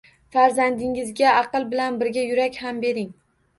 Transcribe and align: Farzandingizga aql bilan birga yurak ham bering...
Farzandingizga 0.37 1.35
aql 1.43 1.69
bilan 1.75 2.01
birga 2.01 2.25
yurak 2.33 2.61
ham 2.65 2.83
bering... 2.89 3.15